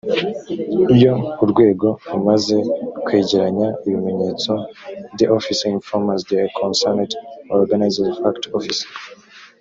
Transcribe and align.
iyo 0.95 1.13
urwego 1.43 1.87
rumaze 2.11 2.57
kwegeranya 3.05 3.67
ibimenyetso 3.87 4.51
the 5.17 5.25
office 5.37 5.61
informs 5.75 6.21
the 6.31 6.41
concerned 6.61 7.11
organs 7.57 7.95
of 8.05 8.11
acts 8.29 8.47
l 8.49 8.51
office 8.59 8.83